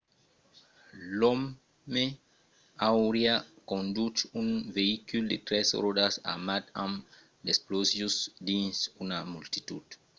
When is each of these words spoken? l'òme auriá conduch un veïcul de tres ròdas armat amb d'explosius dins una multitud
l'òme 1.19 2.03
auriá 2.89 3.35
conduch 3.69 4.19
un 4.41 4.47
veïcul 4.75 5.23
de 5.31 5.37
tres 5.47 5.67
ròdas 5.83 6.13
armat 6.33 6.63
amb 6.83 6.95
d'explosius 7.45 8.15
dins 8.47 8.77
una 9.03 9.17
multitud 9.33 9.85